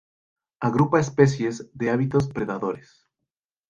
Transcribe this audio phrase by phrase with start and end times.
[0.61, 3.07] Agrupa especies de hábitos predadores.